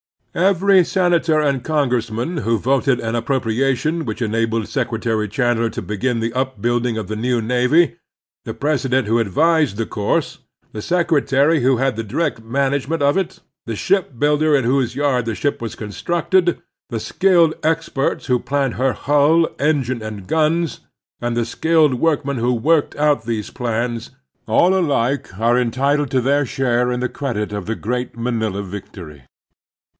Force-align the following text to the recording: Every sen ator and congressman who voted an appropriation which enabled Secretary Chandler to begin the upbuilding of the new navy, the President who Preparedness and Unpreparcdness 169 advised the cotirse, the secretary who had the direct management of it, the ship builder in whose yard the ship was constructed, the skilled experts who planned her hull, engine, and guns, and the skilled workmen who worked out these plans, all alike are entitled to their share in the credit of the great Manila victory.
Every 0.33 0.83
sen 0.83 1.11
ator 1.13 1.39
and 1.47 1.63
congressman 1.63 2.37
who 2.37 2.57
voted 2.57 2.99
an 3.01 3.15
appropriation 3.15 4.03
which 4.05 4.21
enabled 4.21 4.67
Secretary 4.67 5.27
Chandler 5.27 5.69
to 5.71 5.81
begin 5.81 6.21
the 6.21 6.31
upbuilding 6.33 6.97
of 6.97 7.07
the 7.07 7.17
new 7.17 7.39
navy, 7.39 7.97
the 8.45 8.53
President 8.53 9.07
who 9.07 9.21
Preparedness 9.23 9.73
and 9.75 9.79
Unpreparcdness 9.81 9.93
169 9.93 10.17
advised 10.17 10.31
the 10.31 10.33
cotirse, 10.33 10.37
the 10.71 10.81
secretary 10.81 11.61
who 11.61 11.77
had 11.77 11.95
the 11.95 12.03
direct 12.03 12.41
management 12.43 13.03
of 13.03 13.15
it, 13.17 13.41
the 13.67 13.75
ship 13.75 14.17
builder 14.17 14.55
in 14.55 14.63
whose 14.63 14.95
yard 14.95 15.25
the 15.25 15.35
ship 15.35 15.61
was 15.61 15.75
constructed, 15.75 16.59
the 16.89 16.99
skilled 16.99 17.53
experts 17.61 18.25
who 18.27 18.39
planned 18.39 18.75
her 18.75 18.93
hull, 18.93 19.47
engine, 19.59 20.01
and 20.01 20.25
guns, 20.27 20.79
and 21.19 21.37
the 21.37 21.45
skilled 21.45 21.95
workmen 21.95 22.37
who 22.37 22.53
worked 22.53 22.95
out 22.95 23.25
these 23.25 23.51
plans, 23.51 24.09
all 24.47 24.73
alike 24.73 25.37
are 25.37 25.59
entitled 25.59 26.09
to 26.09 26.21
their 26.21 26.45
share 26.45 26.89
in 26.91 27.01
the 27.01 27.09
credit 27.09 27.51
of 27.51 27.67
the 27.67 27.75
great 27.75 28.17
Manila 28.17 28.63
victory. 28.63 29.25